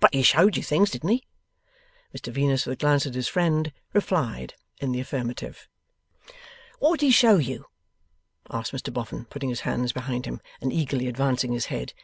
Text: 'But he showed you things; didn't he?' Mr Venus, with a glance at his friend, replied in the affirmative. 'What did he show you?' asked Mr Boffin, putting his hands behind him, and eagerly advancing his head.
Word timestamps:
'But 0.00 0.12
he 0.12 0.24
showed 0.24 0.56
you 0.56 0.64
things; 0.64 0.90
didn't 0.90 1.10
he?' 1.10 1.28
Mr 2.12 2.32
Venus, 2.32 2.66
with 2.66 2.72
a 2.72 2.76
glance 2.80 3.06
at 3.06 3.14
his 3.14 3.28
friend, 3.28 3.72
replied 3.92 4.54
in 4.80 4.90
the 4.90 4.98
affirmative. 4.98 5.68
'What 6.80 6.98
did 6.98 7.06
he 7.06 7.12
show 7.12 7.36
you?' 7.36 7.66
asked 8.50 8.72
Mr 8.72 8.92
Boffin, 8.92 9.26
putting 9.26 9.48
his 9.48 9.60
hands 9.60 9.92
behind 9.92 10.26
him, 10.26 10.40
and 10.60 10.72
eagerly 10.72 11.06
advancing 11.06 11.52
his 11.52 11.66
head. 11.66 11.94